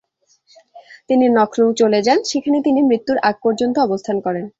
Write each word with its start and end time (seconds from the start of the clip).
তিনি 1.09 1.25
লখনউ 1.37 1.69
চলে 1.73 1.99
যান, 2.03 2.19
সেখানে 2.23 2.57
তিনি 2.61 2.79
মৃত্যুর 2.89 3.17
আগ-পর্যন্ত 3.29 3.75
অবস্থান 3.79 4.17
করেন। 4.25 4.45